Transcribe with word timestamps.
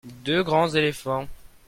deux 0.25 0.41
grands 0.41 0.69
éléphants. 0.73 1.27